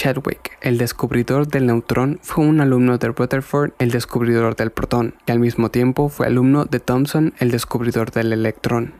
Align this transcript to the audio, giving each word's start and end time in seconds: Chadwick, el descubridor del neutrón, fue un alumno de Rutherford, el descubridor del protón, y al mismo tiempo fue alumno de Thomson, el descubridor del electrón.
Chadwick, 0.00 0.56
el 0.62 0.78
descubridor 0.78 1.46
del 1.46 1.66
neutrón, 1.66 2.20
fue 2.22 2.46
un 2.46 2.62
alumno 2.62 2.96
de 2.96 3.08
Rutherford, 3.08 3.72
el 3.78 3.90
descubridor 3.90 4.56
del 4.56 4.70
protón, 4.70 5.12
y 5.26 5.30
al 5.30 5.40
mismo 5.40 5.70
tiempo 5.70 6.08
fue 6.08 6.26
alumno 6.26 6.64
de 6.64 6.80
Thomson, 6.80 7.34
el 7.38 7.50
descubridor 7.50 8.10
del 8.10 8.32
electrón. 8.32 8.94